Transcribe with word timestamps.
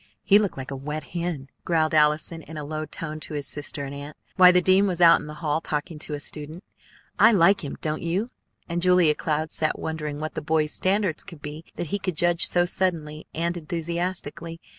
He 0.23 0.39
looked 0.39 0.57
like 0.57 0.71
a 0.71 0.75
wet 0.75 1.03
hen!" 1.09 1.47
growled 1.63 1.93
Allison 1.93 2.41
in 2.41 2.57
a 2.57 2.63
low 2.65 2.85
tone 2.85 3.19
to 3.19 3.35
his 3.35 3.45
sister 3.45 3.85
and 3.85 3.93
aunt, 3.93 4.17
while 4.35 4.51
the 4.51 4.59
dean 4.59 4.87
was 4.87 4.99
out 4.99 5.19
in 5.21 5.27
the 5.27 5.35
hall 5.35 5.61
talking 5.61 5.99
to 5.99 6.15
a 6.15 6.19
student. 6.19 6.63
"I 7.19 7.31
like 7.31 7.63
him, 7.63 7.75
don't 7.81 8.01
you?" 8.01 8.29
and 8.67 8.81
Julia 8.81 9.13
Cloud 9.13 9.51
sat 9.51 9.77
wondering 9.77 10.17
what 10.17 10.33
the 10.33 10.41
boy's 10.41 10.71
standards 10.71 11.23
could 11.23 11.43
be 11.43 11.65
that 11.75 11.85
he 11.93 11.99
could 11.99 12.17
judge 12.17 12.47
so 12.47 12.65
suddenly 12.65 13.27
and 13.35 13.55
enthusiastically. 13.55 14.59